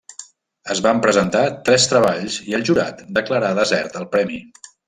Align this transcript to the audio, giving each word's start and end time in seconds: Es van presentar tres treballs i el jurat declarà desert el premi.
Es 0.75 0.79
van 0.85 1.01
presentar 1.03 1.43
tres 1.69 1.85
treballs 1.93 2.39
i 2.53 2.57
el 2.61 2.67
jurat 2.73 3.07
declarà 3.19 3.55
desert 3.63 4.01
el 4.05 4.13
premi. 4.19 4.45